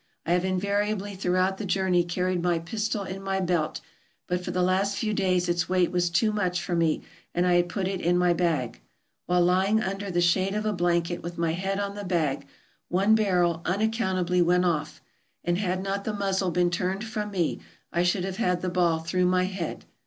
I 0.25 0.31
have 0.31 0.43
in 0.43 0.59
variably 0.59 1.13
throughout 1.13 1.59
the 1.59 1.63
journey 1.67 2.03
carried 2.03 2.41
my 2.41 2.57
pistol 2.57 3.03
in 3.03 3.21
my 3.21 3.39
belt, 3.39 3.81
but 4.25 4.43
for 4.43 4.49
the 4.49 4.63
last 4.63 4.97
few 4.97 5.13
days 5.13 5.47
its 5.47 5.69
weight 5.69 5.91
was 5.91 6.09
too 6.09 6.31
much 6.31 6.59
for 6.59 6.75
me, 6.75 7.03
and 7.35 7.45
I 7.45 7.53
had 7.53 7.69
put 7.69 7.87
it 7.87 8.01
in 8.01 8.17
my 8.17 8.33
bag. 8.33 8.81
While 9.27 9.43
lying 9.45 9.79
under 9.79 10.09
the 10.09 10.19
shade 10.19 10.55
of 10.55 10.65
a 10.65 10.73
blanket, 10.73 11.21
with 11.21 11.37
my 11.37 11.51
head 11.51 11.79
on 11.79 11.93
the 11.93 12.03
bag, 12.03 12.47
one 12.89 13.13
barrel 13.13 13.61
unaccountably 13.63 14.41
went 14.41 14.65
off, 14.65 15.01
and, 15.43 15.59
had 15.59 15.83
not 15.83 16.03
the 16.03 16.13
muzzle 16.15 16.49
been 16.49 16.71
turned 16.71 17.03
from 17.03 17.29
me, 17.29 17.59
I 17.93 18.01
should 18.01 18.23
have 18.23 18.37
had 18.37 18.61
the 18.63 18.69
ball 18.69 19.01
through 19.01 19.27
my 19.27 19.43
head. 19.43 19.85